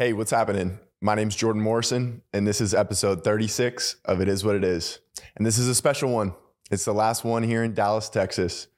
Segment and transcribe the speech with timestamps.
[0.00, 0.78] Hey, what's happening?
[1.00, 5.00] My name's Jordan Morrison, and this is episode 36 of It Is What It Is.
[5.34, 6.34] And this is a special one.
[6.70, 8.68] It's the last one here in Dallas, Texas.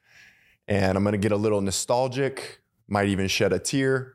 [0.66, 4.14] And I'm gonna get a little nostalgic, might even shed a tear,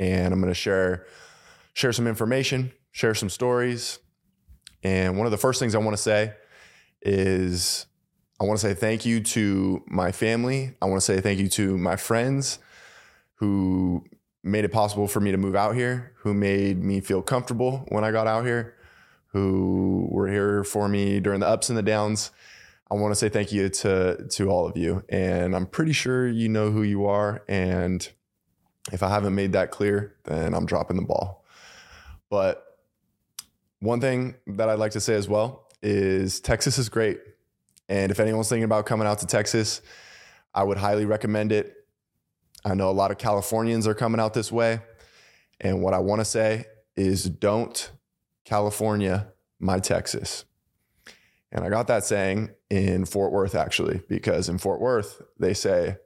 [0.00, 1.06] and I'm gonna share
[1.72, 4.00] share some information, share some stories.
[4.82, 6.32] And one of the first things I wanna say
[7.00, 7.86] is
[8.40, 10.74] I wanna say thank you to my family.
[10.82, 12.58] I wanna say thank you to my friends
[13.36, 14.04] who
[14.42, 18.04] made it possible for me to move out here, who made me feel comfortable when
[18.04, 18.74] I got out here,
[19.28, 22.30] who were here for me during the ups and the downs.
[22.90, 26.28] I want to say thank you to to all of you, and I'm pretty sure
[26.28, 27.44] you know who you are.
[27.48, 28.08] And
[28.92, 31.44] if I haven't made that clear, then I'm dropping the ball.
[32.30, 32.64] But
[33.78, 37.20] one thing that I'd like to say as well is Texas is great,
[37.88, 39.82] and if anyone's thinking about coming out to Texas,
[40.52, 41.76] I would highly recommend it.
[42.64, 44.80] I know a lot of Californians are coming out this way.
[45.60, 46.66] And what I want to say
[46.96, 47.90] is don't
[48.44, 50.44] California my Texas.
[51.52, 55.96] And I got that saying in Fort Worth, actually, because in Fort Worth, they say,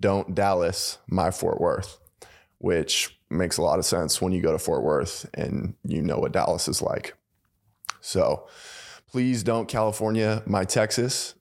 [0.00, 1.98] don't Dallas my Fort Worth,
[2.58, 6.18] which makes a lot of sense when you go to Fort Worth and you know
[6.18, 7.14] what Dallas is like.
[8.00, 8.48] So
[9.10, 11.34] please don't California my Texas.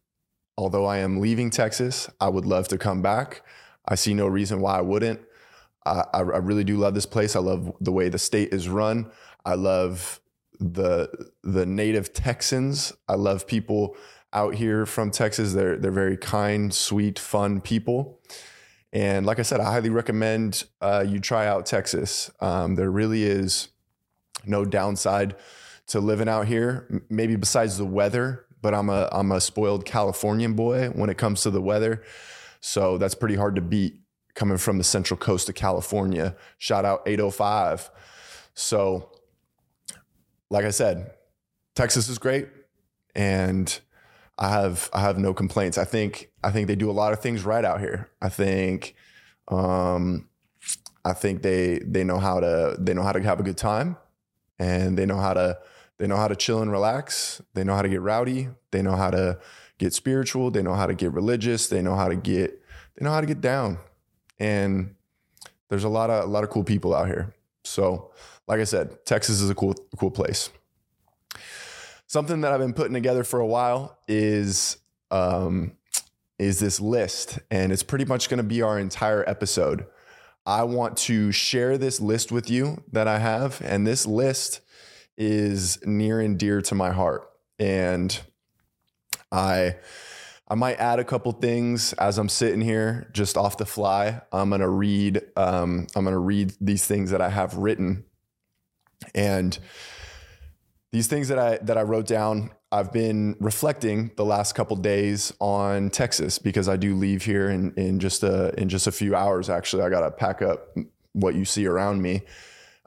[0.56, 3.42] Although I am leaving Texas, I would love to come back.
[3.86, 5.20] I see no reason why I wouldn't.
[5.86, 7.36] I, I really do love this place.
[7.36, 9.12] I love the way the state is run.
[9.46, 10.22] I love
[10.60, 12.94] the the native Texans.
[13.08, 13.96] I love people
[14.32, 15.54] out here from Texas.
[15.54, 18.20] They're they're very kind, sweet, fun people.
[18.94, 22.30] And like I said, I highly recommend uh, you try out Texas.
[22.40, 23.70] Um, there really is
[24.46, 25.36] no downside
[25.88, 28.46] to living out here, maybe besides the weather.
[28.62, 32.04] But I'm a I'm a spoiled Californian boy when it comes to the weather.
[32.66, 34.00] So that's pretty hard to beat
[34.36, 36.34] coming from the central coast of California.
[36.58, 37.92] Shout out 805.
[38.54, 39.12] So,
[40.50, 41.12] like I said,
[41.76, 42.48] Texas is great,
[43.16, 43.78] and
[44.38, 45.78] I have I have no complaints.
[45.78, 48.10] I think I think they do a lot of things right out here.
[48.22, 48.96] I think
[49.50, 50.30] um,
[51.04, 53.98] I think they they know how to they know how to have a good time,
[54.58, 55.58] and they know how to
[55.98, 57.42] they know how to chill and relax.
[57.54, 58.50] They know how to get rowdy.
[58.72, 59.40] They know how to
[59.78, 60.52] get spiritual.
[60.52, 61.68] They know how to get religious.
[61.68, 62.62] They know how to get
[62.96, 63.78] they know how to get down.
[64.40, 64.96] And
[65.70, 67.34] there's a lot of a lot of cool people out here.
[67.64, 68.12] So,
[68.48, 70.50] like I said, Texas is a cool cool place.
[72.08, 74.78] Something that I've been putting together for a while is
[75.12, 75.74] um,
[76.38, 79.86] is this list, and it's pretty much going to be our entire episode.
[80.46, 84.60] I want to share this list with you that I have, and this list
[85.18, 87.30] is near and dear to my heart.
[87.60, 88.20] And
[89.32, 89.76] I
[90.48, 94.22] I might add a couple things as I'm sitting here just off the fly.
[94.32, 98.06] I'm gonna read um, I'm gonna read these things that I have written,
[99.16, 99.58] and
[100.92, 102.52] these things that I that I wrote down.
[102.72, 107.74] I've been reflecting the last couple days on Texas because I do leave here in
[107.76, 109.50] in just a in just a few hours.
[109.50, 110.76] Actually, I gotta pack up
[111.14, 112.22] what you see around me.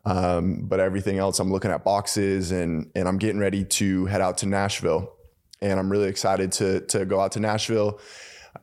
[0.06, 4.20] Um, but everything else, I'm looking at boxes and and I'm getting ready to head
[4.20, 5.12] out to Nashville
[5.60, 8.00] and I'm really excited to to go out to Nashville,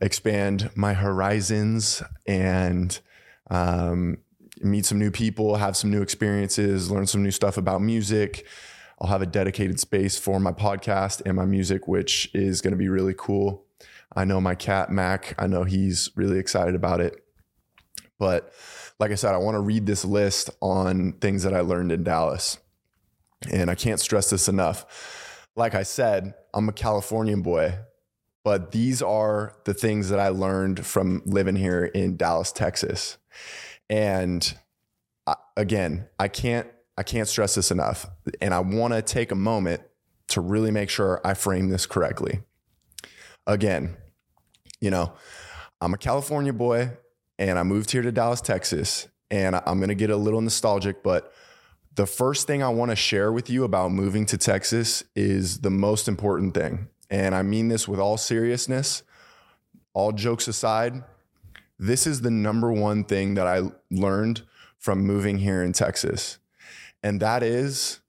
[0.00, 2.98] expand my horizons, and
[3.50, 4.18] um,
[4.62, 8.46] meet some new people, have some new experiences, learn some new stuff about music.
[9.00, 12.78] I'll have a dedicated space for my podcast and my music, which is going to
[12.78, 13.66] be really cool.
[14.16, 15.34] I know my cat Mac.
[15.38, 17.20] I know he's really excited about it.
[18.18, 18.52] But
[18.98, 22.04] like I said, I want to read this list on things that I learned in
[22.04, 22.58] Dallas.
[23.50, 24.86] And I can't stress this enough
[25.56, 27.78] like I said, I'm a Californian boy,
[28.42, 33.18] but these are the things that I learned from living here in Dallas, Texas.
[33.88, 34.56] And
[35.26, 38.06] I, again, I can't I can't stress this enough.
[38.40, 39.82] And I want to take a moment
[40.28, 42.42] to really make sure I frame this correctly.
[43.46, 43.96] Again,
[44.80, 45.12] you know,
[45.80, 46.92] I'm a California boy
[47.38, 51.02] and I moved here to Dallas, Texas, and I'm going to get a little nostalgic,
[51.02, 51.32] but
[51.94, 55.70] the first thing I want to share with you about moving to Texas is the
[55.70, 56.88] most important thing.
[57.10, 59.02] And I mean this with all seriousness,
[59.92, 61.04] all jokes aside.
[61.78, 64.42] This is the number one thing that I learned
[64.78, 66.38] from moving here in Texas.
[67.02, 68.00] And that is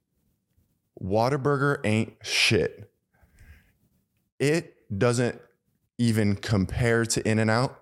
[1.01, 2.89] Whataburger ain't shit.
[4.39, 5.39] It doesn't
[5.97, 7.81] even compare to In N Out.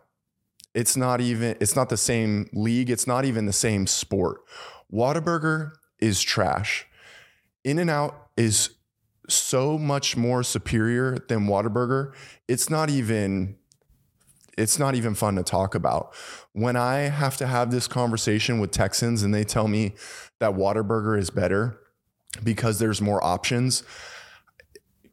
[0.73, 2.89] It's not even, it's not the same league.
[2.89, 4.41] It's not even the same sport.
[4.91, 6.87] Whataburger is trash.
[7.63, 8.71] In-N-Out is
[9.29, 12.13] so much more superior than Whataburger.
[12.47, 13.55] It's not even
[14.55, 16.13] it's not even fun to talk about.
[16.51, 19.95] When I have to have this conversation with Texans and they tell me
[20.39, 21.79] that Whataburger is better
[22.43, 23.81] because there's more options,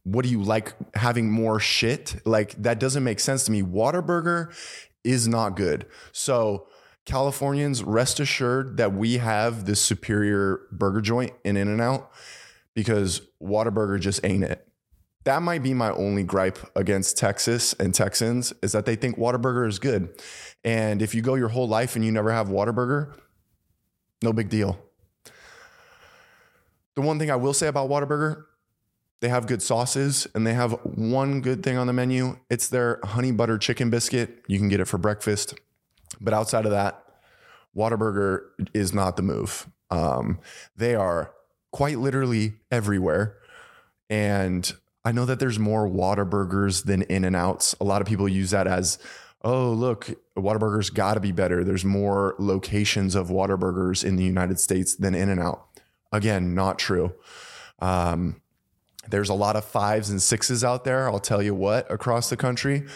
[0.05, 2.21] what do you like having more shit?
[2.27, 3.63] Like that doesn't make sense to me.
[3.63, 4.53] Whataburger
[5.05, 5.87] is not good.
[6.13, 6.67] So
[7.05, 12.11] Californians, rest assured that we have this superior burger joint in In-N-Out
[12.75, 14.67] because Whataburger just ain't it.
[15.25, 19.69] That might be my only gripe against Texas and Texans is that they think Whataburger
[19.69, 20.09] is good.
[20.65, 23.15] And if you go your whole life and you never have Whataburger,
[24.23, 24.79] no big deal.
[26.95, 28.45] The one thing I will say about Whataburger,
[29.21, 32.39] they have good sauces and they have one good thing on the menu.
[32.49, 34.43] It's their honey butter chicken biscuit.
[34.47, 35.55] You can get it for breakfast.
[36.21, 37.05] But outside of that,
[37.77, 39.69] Whataburger is not the move.
[39.91, 40.41] Um,
[40.77, 41.33] they are
[41.71, 43.37] quite literally everywhere.
[44.09, 44.73] And
[45.05, 47.77] I know that there's more Whataburgers than In-N-Outs.
[47.81, 48.99] A lot of people use that as,
[49.43, 51.63] oh, look, Whataburger's got to be better.
[51.63, 55.65] There's more locations of Whataburgers in the United States than In-N-Out.
[56.13, 57.15] Again, not true.
[57.79, 58.41] Um,
[59.09, 62.37] there's a lot of fives and sixes out there, I'll tell you what, across the
[62.37, 62.87] country.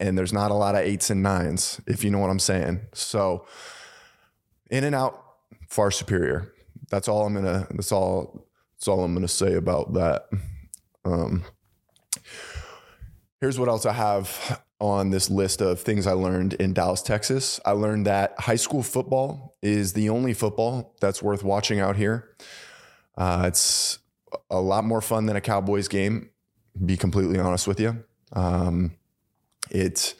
[0.00, 2.80] And there's not a lot of eights and nines, if you know what I'm saying.
[2.92, 3.46] So,
[4.70, 5.22] In-N-Out,
[5.68, 6.52] far superior.
[6.90, 7.66] That's all I'm gonna.
[7.70, 8.46] That's all.
[8.76, 10.28] That's all I'm gonna say about that.
[11.04, 11.44] Um,
[13.40, 17.60] here's what else I have on this list of things I learned in Dallas, Texas.
[17.64, 22.36] I learned that high school football is the only football that's worth watching out here.
[23.16, 23.98] Uh, it's
[24.50, 26.30] a lot more fun than a Cowboys game.
[26.84, 28.04] Be completely honest with you.
[28.32, 28.96] Um,
[29.70, 30.14] it's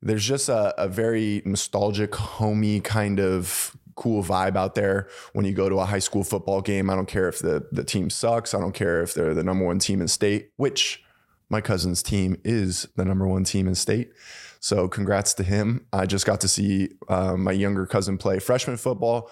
[0.00, 5.52] there's just a, a very nostalgic, homey kind of cool vibe out there when you
[5.52, 6.88] go to a high school football game.
[6.88, 8.54] I don't care if the the team sucks.
[8.54, 11.02] I don't care if they're the number one team in state, which
[11.50, 14.12] my cousin's team is the number one team in state.
[14.60, 15.86] So congrats to him.
[15.92, 19.30] I just got to see uh, my younger cousin play freshman football.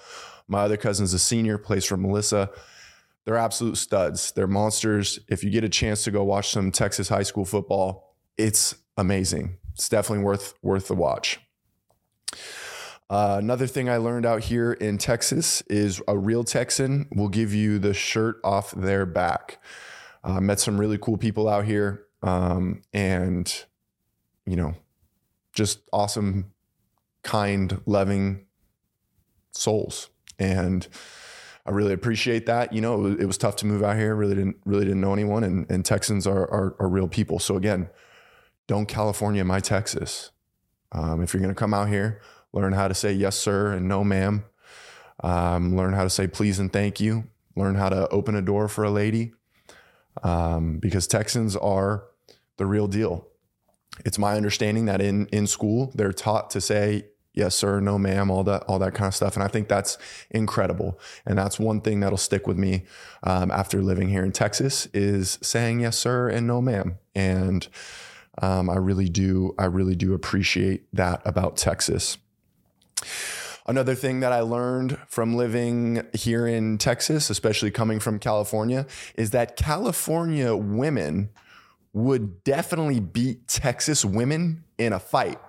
[0.48, 2.50] My other cousin's a senior, plays for Melissa.
[3.26, 4.30] They're absolute studs.
[4.32, 5.18] They're monsters.
[5.28, 9.58] If you get a chance to go watch some Texas high school football, it's amazing.
[9.74, 11.40] It's definitely worth worth the watch.
[13.10, 17.52] Uh, another thing I learned out here in Texas is a real Texan will give
[17.52, 19.60] you the shirt off their back.
[20.22, 23.52] I uh, met some really cool people out here, um, and
[24.44, 24.74] you know,
[25.52, 26.52] just awesome,
[27.22, 28.46] kind, loving
[29.50, 30.86] souls, and
[31.66, 32.72] I really appreciate that.
[32.72, 34.14] You know, it was, it was, tough to move out here.
[34.14, 37.38] Really didn't really didn't know anyone, and, and Texans are, are, are real people.
[37.40, 37.90] So again,
[38.66, 40.30] don't California my Texas.
[40.92, 42.20] Um, if you're going to come out here,
[42.52, 44.44] learn how to say yes, sir, and no, ma'am.
[45.24, 47.24] Um, learn how to say please and thank you.
[47.56, 49.32] Learn how to open a door for a lady
[50.22, 52.04] um, because Texans are
[52.58, 53.26] the real deal.
[54.04, 58.30] It's my understanding that in in school they're taught to say yes sir, no ma'am,
[58.30, 59.98] all that all that kind of stuff, and I think that's
[60.30, 60.98] incredible.
[61.24, 62.84] And that's one thing that'll stick with me
[63.22, 66.98] um, after living here in Texas is saying yes sir and no ma'am.
[67.14, 67.68] And
[68.42, 72.18] um, I really do I really do appreciate that about Texas.
[73.68, 78.86] Another thing that I learned from living here in Texas, especially coming from California,
[79.16, 81.30] is that California women
[81.92, 85.40] would definitely beat Texas women in a fight.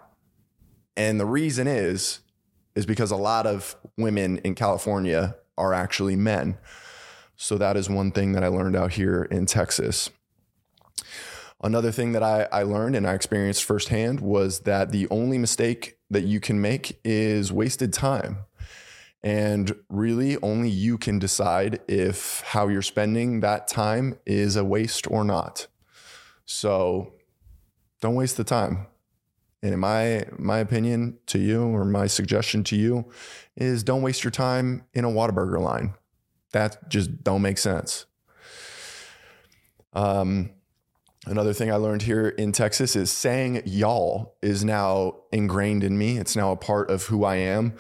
[0.97, 2.19] And the reason is
[2.75, 6.57] is because a lot of women in California are actually men.
[7.35, 10.09] So that is one thing that I learned out here in Texas.
[11.63, 15.97] Another thing that I, I learned and I experienced firsthand was that the only mistake
[16.11, 18.45] that you can make is wasted time.
[19.23, 25.09] And really, only you can decide if how you're spending that time is a waste
[25.09, 25.65] or not.
[26.45, 27.13] So
[28.01, 28.85] don't waste the time.
[29.63, 33.05] And in my my opinion to you, or my suggestion to you,
[33.55, 35.93] is don't waste your time in a Whataburger line.
[36.53, 38.05] That just don't make sense.
[39.93, 40.51] Um,
[41.27, 46.17] Another thing I learned here in Texas is saying y'all is now ingrained in me.
[46.17, 47.73] It's now a part of who I am.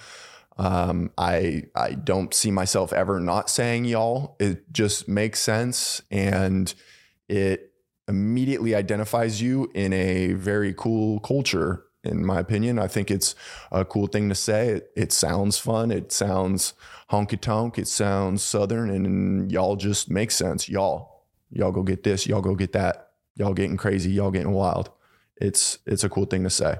[0.57, 4.35] Um, I I don't see myself ever not saying y'all.
[4.39, 6.73] It just makes sense and
[7.29, 7.71] it
[8.07, 11.83] immediately identifies you in a very cool culture.
[12.03, 13.35] In my opinion, I think it's
[13.71, 14.69] a cool thing to say.
[14.69, 15.91] It, it sounds fun.
[15.91, 16.73] It sounds
[17.11, 17.77] honky tonk.
[17.77, 20.69] It sounds southern, and y'all just make sense.
[20.69, 22.25] Y'all, y'all go get this.
[22.25, 24.89] Y'all go get that y'all getting crazy, y'all getting wild.
[25.37, 26.77] It's it's a cool thing to say.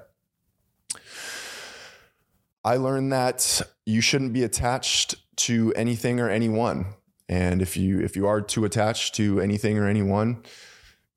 [2.63, 6.87] I learned that you shouldn't be attached to anything or anyone.
[7.29, 10.43] And if you if you are too attached to anything or anyone,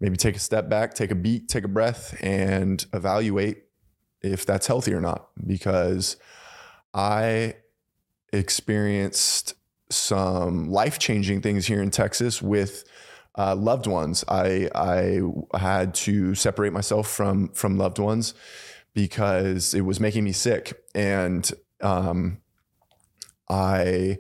[0.01, 3.65] maybe take a step back, take a beat, take a breath and evaluate
[4.23, 6.17] if that's healthy or not because
[6.93, 7.57] I
[8.33, 9.55] experienced
[9.91, 12.85] some life changing things here in Texas with
[13.37, 14.25] uh, loved ones.
[14.29, 15.21] I I
[15.59, 18.35] had to separate myself from from loved ones
[18.95, 22.39] because it was making me sick, and um,
[23.49, 24.19] I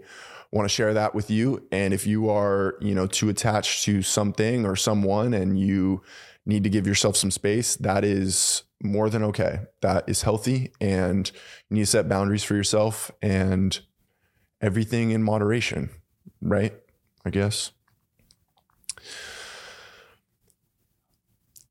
[0.52, 1.66] want to share that with you.
[1.70, 6.02] And if you are you know too attached to something or someone, and you
[6.46, 9.60] need to give yourself some space, that is more than okay.
[9.82, 11.30] That is healthy, and
[11.68, 13.78] you need to set boundaries for yourself and
[14.60, 15.90] everything in moderation,
[16.40, 16.74] right?
[17.24, 17.72] I guess.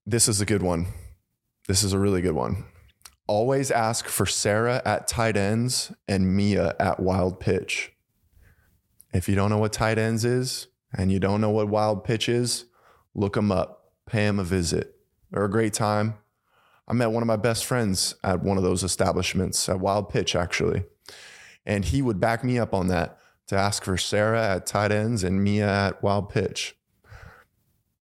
[0.06, 0.88] This is a good one.
[1.68, 2.66] This is a really good one.
[3.28, 7.92] Always ask for Sarah at tight ends and Mia at wild pitch.
[9.14, 12.30] If you don't know what tight ends is and you don't know what wild pitch
[12.30, 12.66] is,
[13.14, 14.96] look them up, pay them a visit.
[15.32, 16.16] They're a great time.
[16.88, 20.36] I met one of my best friends at one of those establishments at Wild Pitch,
[20.36, 20.86] actually.
[21.64, 25.24] And he would back me up on that to ask for Sarah at tight ends
[25.24, 26.76] and Mia at Wild Pitch.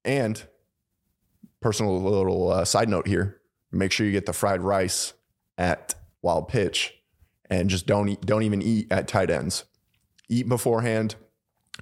[0.06, 0.42] And
[1.60, 3.38] personal little uh, side note here
[3.70, 5.12] make sure you get the fried rice
[5.58, 6.94] at Wild Pitch
[7.50, 9.64] and just don't eat, don't even eat at tight ends.
[10.28, 11.16] Eat beforehand.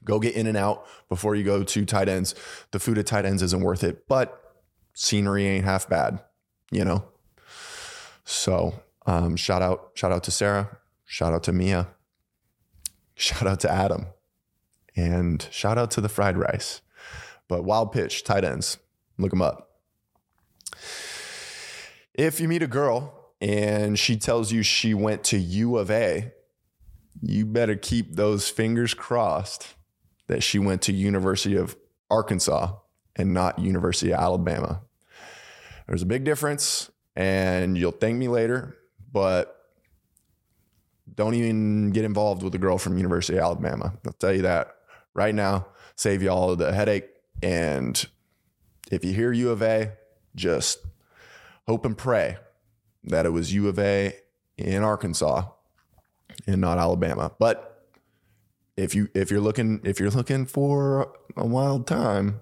[0.04, 2.34] Go get In-N-Out before you go to tight ends.
[2.70, 4.54] The food at tight ends isn't worth it, but
[4.94, 6.20] scenery ain't half bad,
[6.70, 7.04] you know.
[8.24, 11.88] So um, shout out, shout out to Sarah, shout out to Mia,
[13.14, 14.06] shout out to Adam,
[14.94, 16.82] and shout out to the fried rice.
[17.48, 18.78] But wild pitch, tight ends,
[19.18, 19.70] look them up.
[22.14, 26.32] If you meet a girl and she tells you she went to U of A,
[27.22, 29.74] you better keep those fingers crossed
[30.26, 31.76] that she went to University of
[32.10, 32.72] Arkansas
[33.14, 34.82] and not University of Alabama.
[35.86, 38.76] There's a big difference, and you'll thank me later,
[39.12, 39.52] but
[41.14, 43.94] don't even get involved with a girl from University of Alabama.
[44.06, 44.74] I'll tell you that
[45.14, 45.66] right now.
[45.94, 47.08] Save y'all the headache.
[47.42, 48.04] And
[48.90, 49.92] if you hear U of A,
[50.34, 50.78] just
[51.66, 52.36] hope and pray
[53.04, 54.14] that it was U of A
[54.58, 55.44] in Arkansas
[56.46, 57.32] and not Alabama.
[57.38, 57.86] But
[58.76, 62.40] if you if you're looking if you're looking for a wild time,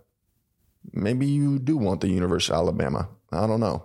[0.93, 3.09] maybe you do want the University of Alabama.
[3.33, 3.85] I don't know.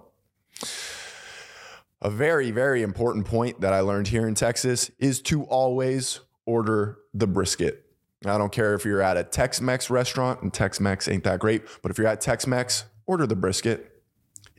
[2.02, 6.98] A very very important point that I learned here in Texas is to always order
[7.14, 7.86] the brisket.
[8.26, 11.90] I don't care if you're at a Tex-Mex restaurant and Tex-Mex ain't that great, but
[11.90, 14.00] if you're at Tex-Mex, order the brisket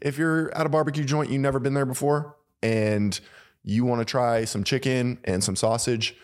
[0.00, 3.18] if you're at a barbecue joint, you've never been there before, and
[3.62, 6.16] you want to try some chicken and some sausage,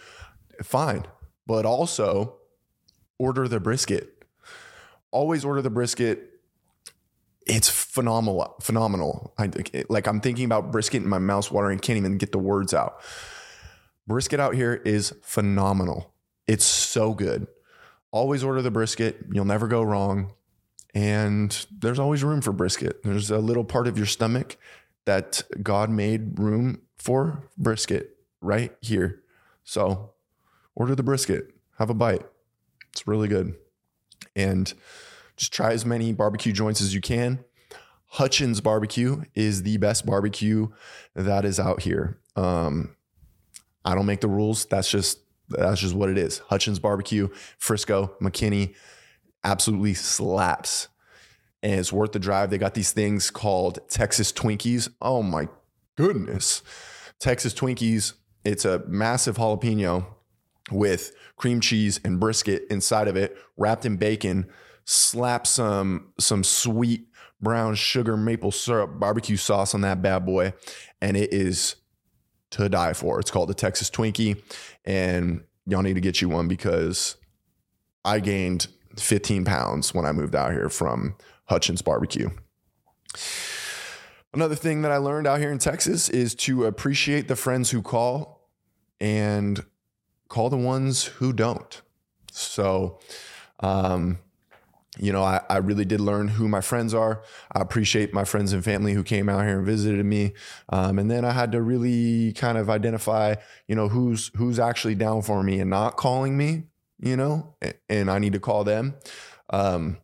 [0.62, 1.04] fine.
[1.46, 2.36] But also
[3.18, 4.24] order the brisket.
[5.10, 6.30] Always order the brisket.
[7.46, 8.56] It's phenomenal.
[8.60, 9.34] Phenomenal.
[9.38, 9.50] I,
[9.88, 13.00] like I'm thinking about brisket and my mouth's watering, can't even get the words out.
[14.06, 16.12] Brisket out here is phenomenal.
[16.46, 17.46] It's so good.
[18.10, 19.18] Always order the brisket.
[19.32, 20.32] You'll never go wrong
[20.96, 23.02] and there's always room for brisket.
[23.02, 24.56] There's a little part of your stomach
[25.06, 29.22] that God made room for brisket right here.
[29.64, 30.12] So
[30.74, 32.24] order the brisket, have a bite.
[32.92, 33.54] It's really good.
[34.34, 34.72] And
[35.36, 37.44] just try as many barbecue joints as you can.
[38.08, 40.68] Hutchins Barbecue is the best barbecue
[41.14, 42.18] that is out here.
[42.36, 42.94] Um,
[43.84, 44.64] I don't make the rules.
[44.66, 46.38] That's just that's just what it is.
[46.38, 48.74] Hutchins Barbecue, Frisco, McKinney,
[49.44, 50.88] absolutely slaps.
[51.62, 52.50] And it's worth the drive.
[52.50, 54.88] They got these things called Texas Twinkies.
[55.00, 55.48] Oh my
[55.96, 56.62] goodness.
[57.18, 58.12] Texas Twinkies,
[58.44, 60.06] it's a massive jalapeno
[60.70, 64.46] with cream cheese and brisket inside of it, wrapped in bacon.
[64.84, 67.08] Slap some some sweet
[67.40, 70.52] brown sugar maple syrup barbecue sauce on that bad boy,
[71.00, 71.76] and it is
[72.50, 73.18] to die for.
[73.18, 74.40] It's called the Texas Twinkie,
[74.84, 77.16] and y'all need to get you one because
[78.04, 82.30] I gained 15 pounds when I moved out here from Hutchins Barbecue.
[84.34, 87.80] Another thing that I learned out here in Texas is to appreciate the friends who
[87.80, 88.50] call
[89.00, 89.64] and
[90.28, 91.80] call the ones who don't.
[92.30, 92.98] So,
[93.60, 94.18] um,
[94.98, 97.22] you know, I, I really did learn who my friends are.
[97.52, 100.32] I appreciate my friends and family who came out here and visited me.
[100.68, 103.36] Um, and then I had to really kind of identify,
[103.68, 106.64] you know, who's who's actually down for me and not calling me
[106.98, 107.54] you know,
[107.88, 108.94] and I need to call them.
[109.50, 109.98] Um,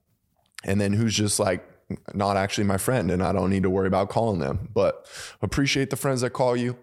[0.65, 1.69] and then who's just like
[2.15, 4.69] not actually my friend and I don't need to worry about calling them.
[4.73, 5.07] But
[5.43, 6.77] appreciate the friends that call you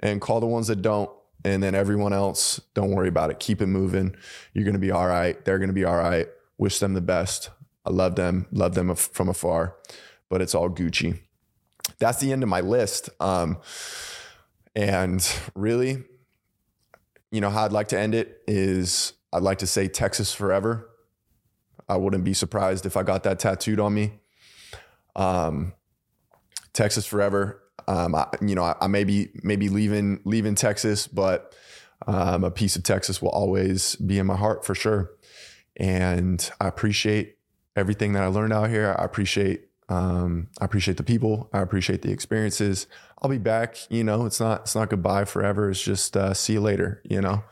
[0.00, 1.10] and call the ones that don't.
[1.44, 3.38] And then everyone else, don't worry about it.
[3.38, 4.16] Keep it moving.
[4.52, 5.42] You're going to be all right.
[5.44, 6.26] They're going to be all right.
[6.58, 7.50] Wish them the best.
[7.84, 9.76] I love them, love them from afar,
[10.28, 11.20] but it's all Gucci.
[12.00, 13.10] that's the end of my list.
[13.20, 13.58] Um,
[14.74, 16.02] and really,
[17.30, 20.90] you know, how I'd like to end it is I'd like to say Texas forever.
[21.88, 24.20] I wouldn't be surprised if I got that tattooed on me.
[25.14, 25.72] Um,
[26.72, 27.62] Texas forever.
[27.88, 31.54] Um, I, you know, I, I, may be maybe leaving leaving Texas, but
[32.06, 35.12] um, a piece of Texas will always be in my heart for sure.
[35.76, 37.38] And I appreciate
[37.76, 38.94] everything that I learned out here.
[38.98, 41.48] I appreciate um, I appreciate the people.
[41.52, 42.86] I appreciate the experiences.
[43.22, 43.76] I'll be back.
[43.88, 45.70] You know, it's not it's not goodbye forever.
[45.70, 47.02] It's just uh, see you later.
[47.08, 47.44] You know,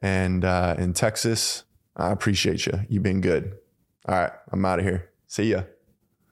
[0.00, 1.64] and uh, in Texas,
[1.96, 2.80] I appreciate you.
[2.88, 3.56] You've been good.
[4.06, 5.10] All right, I'm out of here.
[5.26, 5.62] See ya.